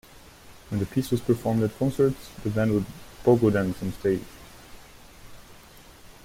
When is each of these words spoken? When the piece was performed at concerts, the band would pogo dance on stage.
When 0.71 0.79
the 0.79 0.87
piece 0.87 1.11
was 1.11 1.21
performed 1.21 1.61
at 1.61 1.77
concerts, 1.77 2.29
the 2.43 2.49
band 2.49 2.73
would 2.73 2.85
pogo 3.23 3.53
dance 3.53 3.83
on 3.83 3.93
stage. 3.93 4.23